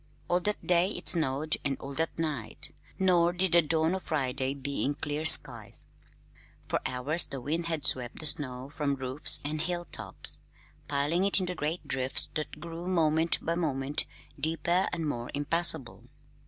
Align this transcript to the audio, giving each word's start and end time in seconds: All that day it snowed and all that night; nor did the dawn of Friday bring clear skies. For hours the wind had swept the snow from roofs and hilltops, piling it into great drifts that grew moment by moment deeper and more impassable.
All 0.29 0.39
that 0.39 0.65
day 0.65 0.89
it 0.93 1.09
snowed 1.09 1.57
and 1.63 1.77
all 1.79 1.93
that 1.93 2.17
night; 2.17 2.71
nor 2.97 3.31
did 3.31 3.51
the 3.51 3.61
dawn 3.61 3.93
of 3.93 4.01
Friday 4.01 4.55
bring 4.55 4.95
clear 4.95 5.25
skies. 5.25 5.85
For 6.67 6.79
hours 6.87 7.25
the 7.25 7.39
wind 7.39 7.67
had 7.67 7.85
swept 7.85 8.17
the 8.17 8.25
snow 8.25 8.67
from 8.69 8.95
roofs 8.95 9.41
and 9.45 9.61
hilltops, 9.61 10.39
piling 10.87 11.23
it 11.23 11.39
into 11.39 11.53
great 11.53 11.87
drifts 11.87 12.29
that 12.33 12.59
grew 12.59 12.87
moment 12.87 13.45
by 13.45 13.53
moment 13.53 14.05
deeper 14.39 14.87
and 14.91 15.07
more 15.07 15.29
impassable. 15.35 16.05